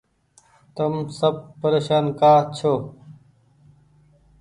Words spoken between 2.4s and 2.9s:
ڇو۔